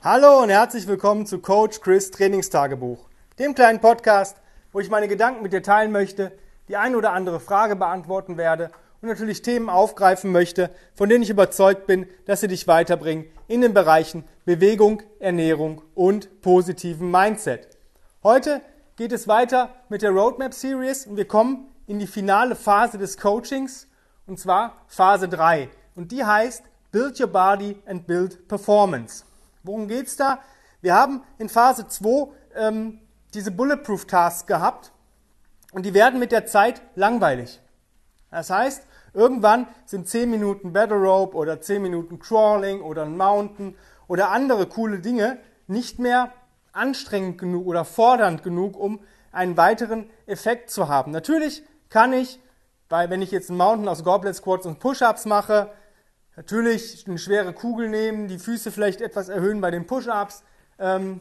[0.00, 3.08] Hallo und herzlich willkommen zu Coach Chris Trainingstagebuch,
[3.40, 4.36] dem kleinen Podcast,
[4.70, 6.30] wo ich meine Gedanken mit dir teilen möchte,
[6.68, 8.70] die eine oder andere Frage beantworten werde
[9.02, 13.60] und natürlich Themen aufgreifen möchte, von denen ich überzeugt bin, dass sie dich weiterbringen in
[13.60, 17.66] den Bereichen Bewegung, Ernährung und positiven Mindset.
[18.22, 18.60] Heute
[18.94, 23.18] geht es weiter mit der Roadmap Series und wir kommen in die finale Phase des
[23.18, 23.88] Coachings
[24.28, 26.62] und zwar Phase 3 und die heißt
[26.92, 29.24] Build Your Body and Build Performance.
[29.68, 30.38] Worum geht es da?
[30.80, 33.00] Wir haben in Phase 2 ähm,
[33.34, 34.92] diese Bulletproof Tasks gehabt
[35.72, 37.60] und die werden mit der Zeit langweilig.
[38.30, 43.76] Das heißt, irgendwann sind 10 Minuten Battle Rope oder 10 Minuten Crawling oder ein Mountain
[44.06, 45.36] oder andere coole Dinge
[45.66, 46.32] nicht mehr
[46.72, 49.00] anstrengend genug oder fordernd genug, um
[49.32, 51.12] einen weiteren Effekt zu haben.
[51.12, 52.40] Natürlich kann ich,
[52.88, 55.70] weil wenn ich jetzt einen Mountain aus Goblet Squats und Push-Ups mache,
[56.38, 60.44] natürlich eine schwere Kugel nehmen, die Füße vielleicht etwas erhöhen bei den Push-Ups,
[60.78, 61.20] ähm,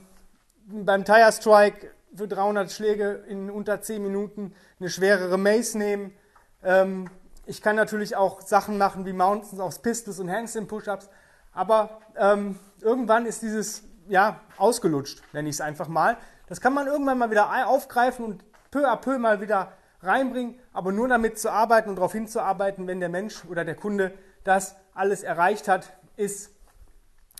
[0.67, 6.13] beim Tire Strike für 300 Schläge in unter 10 Minuten eine schwerere Mace nehmen.
[6.63, 7.09] Ähm,
[7.47, 11.09] ich kann natürlich auch Sachen machen wie Mountains aus Pistols und Handstand Push-Ups,
[11.51, 16.17] aber ähm, irgendwann ist dieses ja ausgelutscht, nenne ich es einfach mal.
[16.45, 19.71] Das kann man irgendwann mal wieder aufgreifen und peu à peu mal wieder
[20.03, 24.13] reinbringen, aber nur damit zu arbeiten und darauf hinzuarbeiten, wenn der Mensch oder der Kunde
[24.47, 26.51] das alles erreicht hat, ist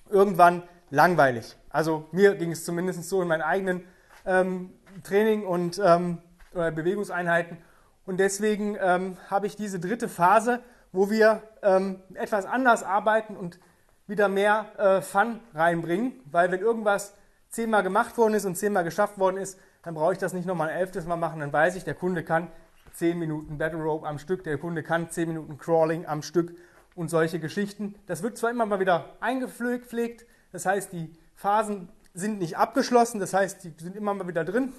[0.09, 1.57] irgendwann langweilig.
[1.69, 3.85] Also mir ging es zumindest so in meinen eigenen
[4.25, 6.19] ähm, Training und ähm,
[6.53, 7.57] oder Bewegungseinheiten.
[8.05, 13.59] Und deswegen ähm, habe ich diese dritte Phase, wo wir ähm, etwas anders arbeiten und
[14.07, 17.13] wieder mehr äh, Fun reinbringen, weil wenn irgendwas
[17.49, 20.69] zehnmal gemacht worden ist und zehnmal geschafft worden ist, dann brauche ich das nicht nochmal
[20.69, 22.47] ein elftes Mal machen, dann weiß ich, der Kunde kann
[22.93, 26.55] zehn Minuten Battle Rope am Stück, der Kunde kann zehn Minuten Crawling am Stück
[26.97, 27.95] und solche Geschichten.
[28.07, 33.33] Das wird zwar immer mal wieder eingepflegt, das heißt, die Phasen sind nicht abgeschlossen, das
[33.33, 34.73] heißt, die sind immer mal wieder drin.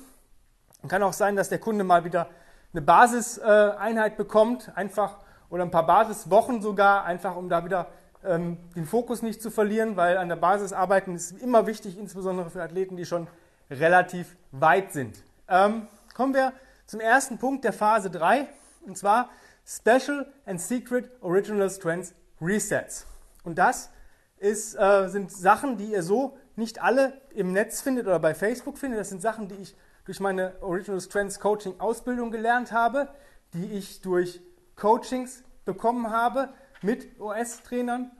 [0.89, 2.29] Kann auch sein, dass der Kunde mal wieder
[2.73, 7.87] eine Basiseinheit bekommt, einfach oder ein paar Basiswochen sogar, einfach um da wieder
[8.25, 12.51] ähm, den Fokus nicht zu verlieren, weil an der Basis arbeiten ist immer wichtig, insbesondere
[12.51, 13.29] für Athleten, die schon
[13.71, 15.23] relativ weit sind.
[15.49, 16.53] Ähm, kommen wir
[16.87, 18.49] zum ersten Punkt der Phase 3,
[18.87, 19.31] und zwar
[19.69, 23.07] Special and Secret Original Strengths Resets.
[23.45, 23.91] Und das
[24.39, 28.79] ist, äh, sind Sachen, die ihr so nicht alle im Netz findet oder bei Facebook
[28.79, 28.99] findet.
[28.99, 33.09] Das sind Sachen, die ich durch meine Original Strengths Coaching Ausbildung gelernt habe,
[33.53, 34.41] die ich durch
[34.75, 36.49] Coachings bekommen habe
[36.81, 38.11] mit OS-Trainern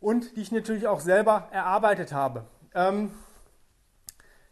[0.00, 2.46] und die ich natürlich auch selber erarbeitet habe.
[2.74, 3.14] Ähm,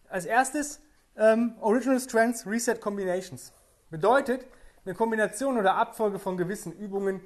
[0.08, 0.80] als erstes
[1.16, 3.52] ähm, Original Strengths Reset Combinations.
[3.90, 4.46] Bedeutet,
[4.84, 7.20] eine Kombination oder Abfolge von gewissen Übungen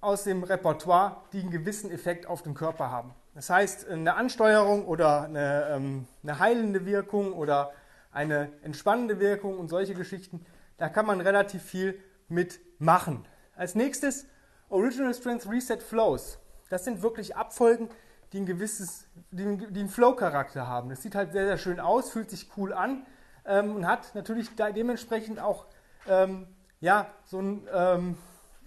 [0.00, 3.14] aus dem Repertoire, die einen gewissen Effekt auf den Körper haben.
[3.34, 7.72] Das heißt, eine Ansteuerung oder eine, ähm, eine heilende Wirkung oder
[8.12, 10.44] eine entspannende Wirkung und solche Geschichten,
[10.78, 13.26] da kann man relativ viel mitmachen.
[13.54, 14.26] Als nächstes
[14.68, 16.38] Original Strength Reset Flows.
[16.70, 17.88] Das sind wirklich Abfolgen,
[18.32, 20.88] die ein gewisses, die, einen Flow-Charakter haben.
[20.88, 23.06] Das sieht halt sehr, sehr schön aus, fühlt sich cool an
[23.44, 25.66] ähm, und hat natürlich dementsprechend auch
[26.08, 26.46] ähm,
[26.86, 28.16] ja, so ein ähm,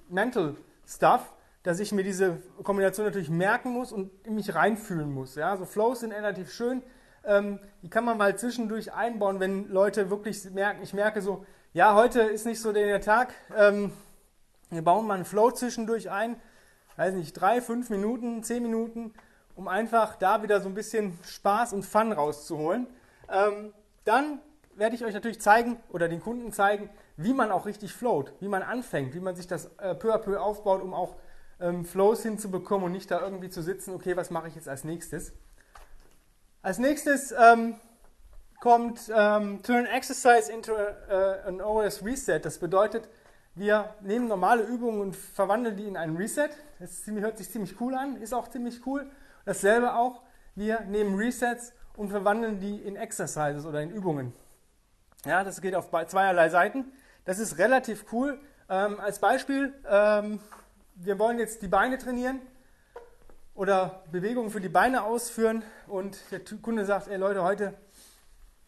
[0.10, 1.32] Mental Stuff,
[1.64, 5.36] dass ich mir diese Kombination natürlich merken muss und in mich reinfühlen muss.
[5.36, 5.56] Ja?
[5.56, 6.84] So Flows sind relativ schön.
[7.24, 11.96] Ähm, die kann man mal zwischendurch einbauen, wenn Leute wirklich merken, ich merke so, ja,
[11.96, 13.34] heute ist nicht so der Tag.
[13.56, 13.94] Ähm,
[14.70, 16.36] wir bauen mal einen Flow zwischendurch ein,
[16.98, 19.14] weiß nicht, drei, fünf Minuten, zehn Minuten,
[19.56, 22.86] um einfach da wieder so ein bisschen Spaß und Fun rauszuholen.
[23.32, 24.42] Ähm, dann
[24.76, 26.90] werde ich euch natürlich zeigen oder den Kunden zeigen,
[27.22, 30.20] wie man auch richtig float, wie man anfängt, wie man sich das äh, peu à
[30.20, 31.18] peu aufbaut, um auch
[31.60, 34.86] ähm, Flows hinzubekommen und nicht da irgendwie zu sitzen, okay, was mache ich jetzt als
[34.86, 35.34] nächstes.
[36.62, 37.76] Als nächstes ähm,
[38.62, 42.40] kommt ähm, Turn Exercise into a, uh, an OS Reset.
[42.40, 43.10] Das bedeutet,
[43.54, 46.50] wir nehmen normale Übungen und verwandeln die in einen Reset.
[46.80, 49.12] Das ziemlich, hört sich ziemlich cool an, ist auch ziemlich cool.
[49.44, 50.22] Dasselbe auch,
[50.56, 54.32] wir nehmen Resets und verwandeln die in Exercises oder in Übungen.
[55.26, 56.94] Ja, das geht auf zweierlei Seiten.
[57.30, 58.40] Das ist relativ cool.
[58.70, 60.40] Ähm, als Beispiel, ähm,
[60.96, 62.42] wir wollen jetzt die Beine trainieren
[63.54, 67.76] oder Bewegungen für die Beine ausführen und der Kunde sagt, ey Leute, heute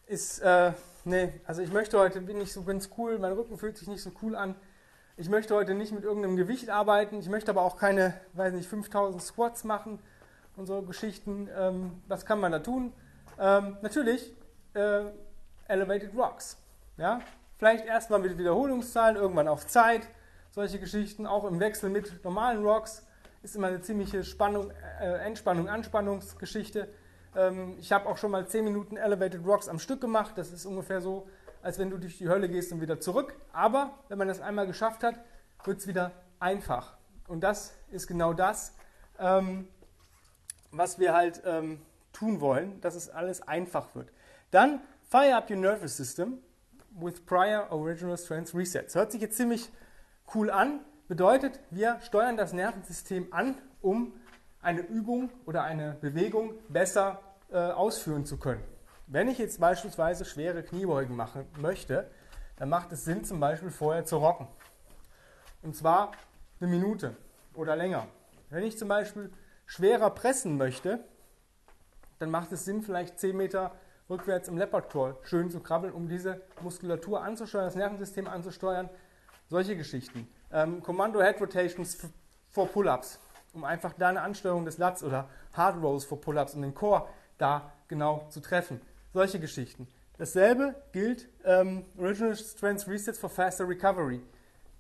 [0.06, 0.74] ist, äh,
[1.06, 4.04] nee, also ich möchte heute, bin nicht so ganz cool, mein Rücken fühlt sich nicht
[4.04, 4.54] so cool an.
[5.18, 8.70] Ich möchte heute nicht mit irgendeinem Gewicht arbeiten, ich möchte aber auch keine, weiß nicht,
[8.70, 9.98] 5000 Squats machen
[10.56, 11.50] und so Geschichten.
[11.58, 12.94] Ähm, was kann man da tun?
[13.40, 14.36] Ähm, natürlich,
[14.76, 15.06] äh,
[15.68, 16.60] Elevated Rocks.
[16.98, 17.22] Ja?
[17.62, 20.08] Vielleicht erstmal mit Wiederholungszahlen, irgendwann auf Zeit.
[20.50, 23.06] Solche Geschichten, auch im Wechsel mit normalen Rocks,
[23.44, 26.88] ist immer eine ziemliche Spannung, äh, Entspannung, Anspannungsgeschichte.
[27.36, 30.40] Ähm, ich habe auch schon mal 10 Minuten Elevated Rocks am Stück gemacht.
[30.40, 31.28] Das ist ungefähr so,
[31.62, 33.36] als wenn du durch die Hölle gehst und wieder zurück.
[33.54, 35.20] Aber wenn man das einmal geschafft hat,
[35.64, 36.98] wird es wieder einfach.
[37.28, 38.74] Und das ist genau das,
[39.20, 39.68] ähm,
[40.72, 41.80] was wir halt ähm,
[42.12, 44.10] tun wollen, dass es alles einfach wird.
[44.50, 46.40] Dann fire up your nervous system
[47.00, 48.96] with prior original strength resets.
[48.96, 49.72] Hört sich jetzt ziemlich
[50.34, 54.14] cool an, bedeutet, wir steuern das Nervensystem an, um
[54.62, 57.22] eine Übung oder eine Bewegung besser
[57.52, 58.64] äh, ausführen zu können.
[59.08, 62.10] Wenn ich jetzt beispielsweise schwere Kniebeugen machen möchte,
[62.58, 64.48] dann macht es Sinn, zum Beispiel vorher zu rocken.
[65.62, 66.12] Und zwar
[66.60, 67.16] eine Minute
[67.54, 68.08] oder länger.
[68.50, 69.32] Wenn ich zum Beispiel
[69.66, 71.04] schwerer pressen möchte,
[72.20, 73.76] dann macht es Sinn, vielleicht 10 Meter
[74.12, 78.90] rückwärts im Leopard Crawl schön zu krabbeln, um diese Muskulatur anzusteuern, das Nervensystem anzusteuern.
[79.50, 80.28] Solche Geschichten.
[80.52, 81.98] Ähm, Commando Head Rotations
[82.52, 83.20] vor Pull-Ups,
[83.54, 87.08] um einfach da eine Ansteuerung des Lats oder Hard Rows vor Pull-Ups, um den Core
[87.38, 88.80] da genau zu treffen.
[89.14, 89.88] Solche Geschichten.
[90.18, 94.22] Dasselbe gilt ähm, Original Strength Resets for Faster Recovery.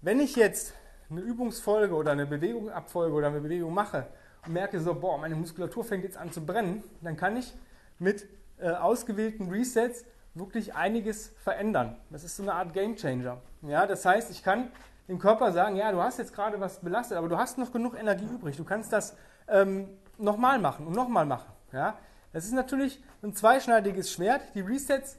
[0.01, 0.73] Wenn ich jetzt
[1.09, 4.07] eine Übungsfolge oder eine Bewegung abfolge oder eine Bewegung mache
[4.45, 7.53] und merke so, boah, meine Muskulatur fängt jetzt an zu brennen, dann kann ich
[7.99, 8.27] mit
[8.61, 11.97] äh, ausgewählten Resets wirklich einiges verändern.
[12.09, 13.41] Das ist so eine Art Game Changer.
[13.63, 14.71] Ja, das heißt, ich kann
[15.07, 17.99] dem Körper sagen, ja, du hast jetzt gerade was belastet, aber du hast noch genug
[17.99, 18.55] Energie übrig.
[18.55, 19.15] Du kannst das
[19.47, 21.51] ähm, nochmal machen und nochmal machen.
[21.73, 21.97] Ja,
[22.33, 24.41] das ist natürlich ein zweischneidiges Schwert.
[24.55, 25.17] Die Resets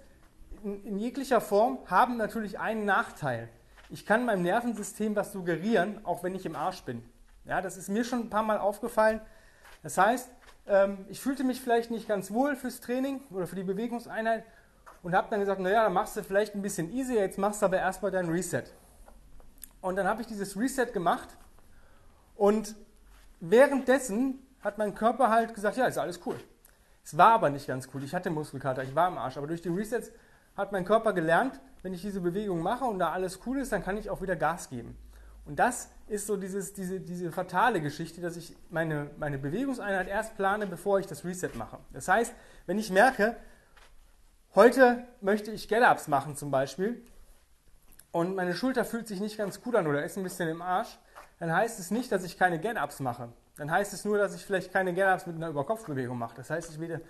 [0.64, 3.48] in, in jeglicher Form haben natürlich einen Nachteil.
[3.90, 7.02] Ich kann meinem Nervensystem was suggerieren, auch wenn ich im Arsch bin.
[7.44, 9.20] Ja, das ist mir schon ein paar Mal aufgefallen.
[9.82, 10.30] Das heißt,
[10.66, 14.44] ähm, ich fühlte mich vielleicht nicht ganz wohl fürs Training oder für die Bewegungseinheit
[15.02, 17.66] und habe dann gesagt, naja, dann machst du vielleicht ein bisschen easier, jetzt machst du
[17.66, 18.64] aber erstmal dein Reset.
[19.80, 21.28] Und dann habe ich dieses Reset gemacht
[22.36, 22.74] und
[23.40, 26.38] währenddessen hat mein Körper halt gesagt, ja, ist alles cool.
[27.04, 28.04] Es war aber nicht ganz cool.
[28.04, 29.36] Ich hatte Muskelkater, ich war im Arsch.
[29.36, 30.12] Aber durch die Resets
[30.56, 33.82] hat mein Körper gelernt, wenn ich diese Bewegung mache und da alles cool ist, dann
[33.82, 34.96] kann ich auch wieder Gas geben.
[35.44, 40.36] Und das ist so dieses, diese, diese fatale Geschichte, dass ich meine, meine Bewegungseinheit erst
[40.36, 41.78] plane, bevor ich das Reset mache.
[41.92, 42.32] Das heißt,
[42.66, 43.36] wenn ich merke,
[44.54, 47.02] heute möchte ich Get-Ups machen zum Beispiel
[48.12, 50.98] und meine Schulter fühlt sich nicht ganz gut an oder ist ein bisschen im Arsch,
[51.40, 53.30] dann heißt es nicht, dass ich keine Get-Ups mache.
[53.56, 56.36] Dann heißt es nur, dass ich vielleicht keine Get-Ups mit einer Überkopfbewegung mache.
[56.36, 57.00] Das heißt, ich werde,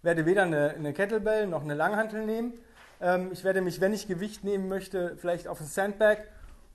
[0.00, 2.54] werde weder eine, eine Kettlebell noch eine Langhantel nehmen.
[3.00, 6.18] Ähm, ich werde mich, wenn ich Gewicht nehmen möchte, vielleicht auf ein Sandbag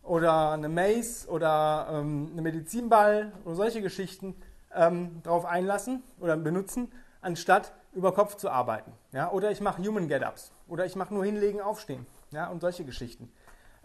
[0.07, 4.36] oder eine Mace oder ähm, eine Medizinball oder solche Geschichten
[4.74, 8.92] ähm, darauf einlassen oder benutzen, anstatt über Kopf zu arbeiten.
[9.12, 9.31] Ja?
[9.31, 12.48] Oder ich mache Human Get-Ups oder ich mache nur hinlegen, aufstehen ja?
[12.48, 13.31] und solche Geschichten.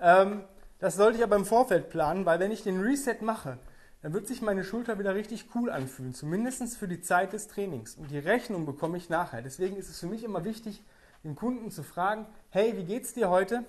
[0.00, 0.44] Ähm,
[0.78, 3.58] das sollte ich aber im Vorfeld planen, weil wenn ich den Reset mache,
[4.02, 7.94] dann wird sich meine Schulter wieder richtig cool anfühlen, zumindest für die Zeit des Trainings.
[7.94, 9.42] Und die Rechnung bekomme ich nachher.
[9.42, 10.82] Deswegen ist es für mich immer wichtig,
[11.22, 13.64] den Kunden zu fragen, hey, wie geht's dir heute?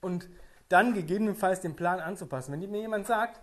[0.00, 0.28] Und
[0.70, 2.52] dann gegebenenfalls den Plan anzupassen.
[2.52, 3.40] Wenn mir jemand sagt,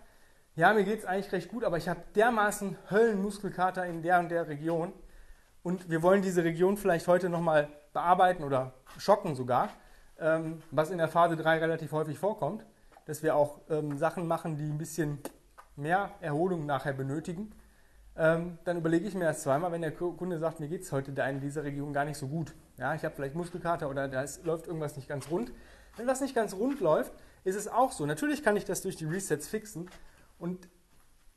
[0.56, 4.30] ja, mir geht es eigentlich recht gut, aber ich habe dermaßen Höllenmuskelkater in der und
[4.30, 4.92] der Region
[5.62, 9.70] und wir wollen diese Region vielleicht heute nochmal bearbeiten oder schocken sogar,
[10.20, 12.66] ähm, was in der Phase 3 relativ häufig vorkommt,
[13.06, 15.20] dass wir auch ähm, Sachen machen, die ein bisschen
[15.76, 17.52] mehr Erholung nachher benötigen,
[18.16, 21.12] ähm, dann überlege ich mir das zweimal, wenn der Kunde sagt, mir geht es heute
[21.12, 22.56] in dieser Region gar nicht so gut.
[22.78, 25.52] Ja, ich habe vielleicht Muskelkater oder da läuft irgendwas nicht ganz rund
[25.98, 27.12] wenn was nicht ganz rund läuft,
[27.44, 28.06] ist es auch so.
[28.06, 29.90] Natürlich kann ich das durch die Resets fixen
[30.40, 30.68] und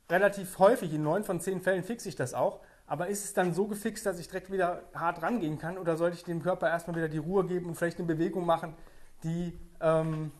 [0.09, 2.59] relativ häufig, in neun von zehn Fällen fixe ich das auch.
[2.85, 6.17] Aber ist es dann so gefixt, dass ich direkt wieder hart rangehen kann oder sollte
[6.17, 8.75] ich dem Körper erstmal wieder die Ruhe geben und vielleicht eine Bewegung machen,
[9.23, 10.31] die ähm,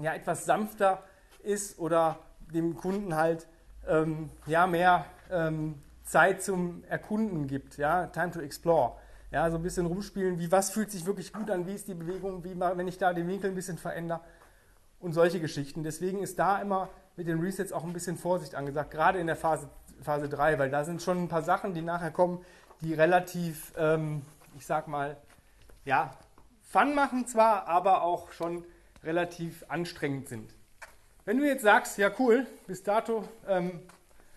[0.00, 1.02] ja, etwas sanfter
[1.42, 2.18] ist oder
[2.54, 3.46] dem Kunden halt
[3.86, 5.74] ähm, ja, mehr ähm,
[6.04, 8.96] Zeit zum Erkunden gibt, ja, Time to Explore.
[9.32, 11.94] Ja, so ein bisschen rumspielen, wie was fühlt sich wirklich gut an, wie ist die
[11.94, 14.20] Bewegung, wie wenn ich da den Winkel ein bisschen verändere
[15.00, 15.82] und solche Geschichten.
[15.82, 19.36] Deswegen ist da immer mit den Resets auch ein bisschen Vorsicht angesagt, gerade in der
[19.36, 19.70] Phase,
[20.02, 22.44] Phase 3, weil da sind schon ein paar Sachen, die nachher kommen,
[22.82, 24.20] die relativ, ähm,
[24.54, 25.16] ich sag mal,
[25.86, 26.14] ja,
[26.62, 28.64] Fun machen zwar, aber auch schon
[29.02, 30.54] relativ anstrengend sind.
[31.24, 33.80] Wenn du jetzt sagst, ja cool, bis dato ähm,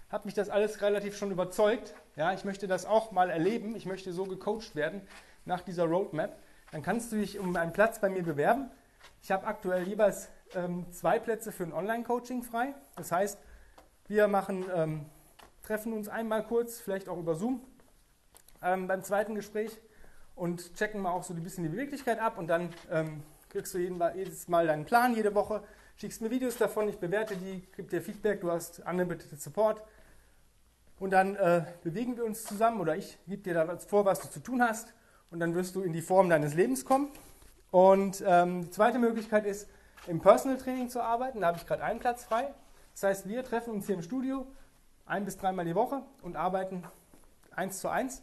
[0.09, 3.85] hat mich das alles relativ schon überzeugt, ja, ich möchte das auch mal erleben, ich
[3.85, 5.01] möchte so gecoacht werden
[5.45, 6.37] nach dieser Roadmap,
[6.71, 8.71] dann kannst du dich um einen Platz bei mir bewerben.
[9.21, 12.73] Ich habe aktuell jeweils ähm, zwei Plätze für ein Online-Coaching frei.
[12.95, 13.37] Das heißt,
[14.07, 15.05] wir machen, ähm,
[15.63, 17.61] treffen uns einmal kurz, vielleicht auch über Zoom
[18.61, 19.79] ähm, beim zweiten Gespräch
[20.35, 23.77] und checken mal auch so ein bisschen die Beweglichkeit ab und dann ähm, kriegst du
[23.77, 25.63] jeden, jedes Mal deinen Plan jede Woche,
[25.95, 29.81] schickst mir Videos davon, ich bewerte die, gebe dir Feedback, du hast unlimited Support
[30.99, 34.29] und dann äh, bewegen wir uns zusammen oder ich gebe dir da vor, was du
[34.29, 34.93] zu tun hast
[35.31, 37.09] und dann wirst du in die Form deines Lebens kommen.
[37.71, 39.67] Und ähm, die zweite Möglichkeit ist,
[40.07, 41.41] im Personal Training zu arbeiten.
[41.41, 42.53] Da habe ich gerade einen Platz frei.
[42.93, 44.47] Das heißt, wir treffen uns hier im Studio
[45.05, 46.83] ein bis dreimal die Woche und arbeiten
[47.51, 48.21] eins zu eins.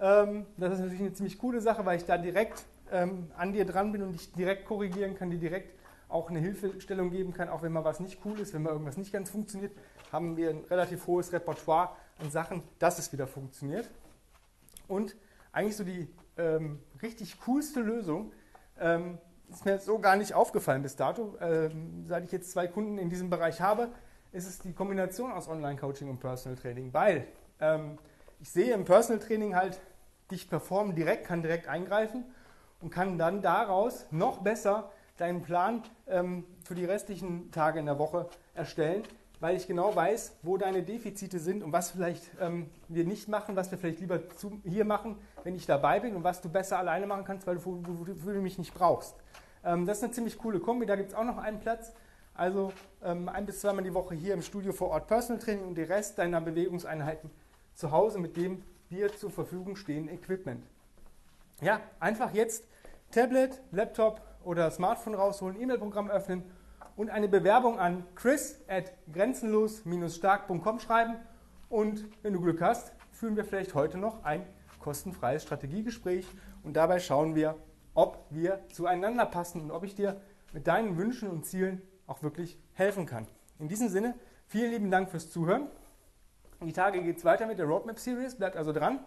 [0.00, 3.64] Ähm, das ist natürlich eine ziemlich coole Sache, weil ich da direkt ähm, an dir
[3.64, 5.76] dran bin und dich direkt korrigieren kann, dir direkt
[6.12, 8.96] auch eine Hilfestellung geben kann, auch wenn mal was nicht cool ist, wenn mal irgendwas
[8.96, 9.72] nicht ganz funktioniert,
[10.10, 11.90] haben wir ein relativ hohes Repertoire
[12.20, 13.90] an Sachen, dass es wieder funktioniert.
[14.88, 15.16] Und
[15.52, 18.32] eigentlich so die ähm, richtig coolste Lösung
[18.78, 19.18] ähm,
[19.50, 21.36] ist mir so gar nicht aufgefallen bis dato.
[21.40, 23.88] Ähm, seit ich jetzt zwei Kunden in diesem Bereich habe,
[24.32, 27.26] ist es die Kombination aus Online-Coaching und Personal Training, weil
[27.60, 27.98] ähm,
[28.40, 29.78] ich sehe im Personal Training halt
[30.30, 32.24] dich performen direkt, kann direkt eingreifen
[32.80, 37.98] und kann dann daraus noch besser deinen Plan ähm, für die restlichen Tage in der
[37.98, 39.02] Woche erstellen,
[39.40, 43.56] weil ich genau weiß, wo deine Defizite sind und was vielleicht ähm, wir nicht machen,
[43.56, 46.78] was wir vielleicht lieber zu, hier machen, wenn ich dabei bin und was du besser
[46.78, 49.16] alleine machen kannst, weil du, du, du, mich nicht brauchst.
[49.64, 51.92] Ähm, das ist eine ziemlich coole Kombi, da gibt es auch noch einen Platz.
[52.34, 52.72] Also
[53.04, 55.82] ähm, ein bis zweimal die Woche hier im Studio vor Ort Personal Training und die
[55.82, 57.30] Rest deiner Bewegungseinheiten
[57.74, 60.64] zu Hause mit dem dir zur Verfügung stehenden Equipment.
[61.60, 62.64] Ja, einfach jetzt
[63.10, 66.44] Tablet, Laptop oder Smartphone rausholen, E-Mail-Programm öffnen
[66.96, 71.16] und eine Bewerbung an chris at grenzenlos-stark.com schreiben.
[71.68, 74.44] Und wenn du Glück hast, führen wir vielleicht heute noch ein
[74.78, 76.26] kostenfreies Strategiegespräch
[76.62, 77.56] und dabei schauen wir,
[77.94, 80.20] ob wir zueinander passen und ob ich dir
[80.52, 83.26] mit deinen Wünschen und Zielen auch wirklich helfen kann.
[83.58, 84.14] In diesem Sinne,
[84.46, 85.68] vielen lieben Dank fürs Zuhören.
[86.60, 89.00] Die Tage geht es weiter mit der Roadmap Series, bleibt also dran.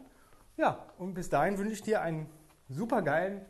[0.57, 2.27] Ja, und bis dahin wünsche ich dir einen
[2.69, 3.45] super geilen,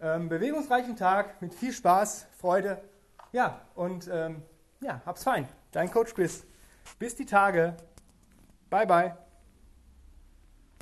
[0.00, 2.80] ähm, bewegungsreichen Tag mit viel Spaß, Freude.
[3.32, 4.42] Ja, und ähm,
[4.80, 5.48] ja, hab's fein.
[5.72, 6.44] Dein Coach Chris.
[6.98, 7.76] Bis die Tage.
[8.70, 9.29] Bye, bye.